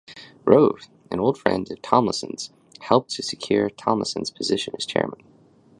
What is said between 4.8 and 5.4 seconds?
chairman.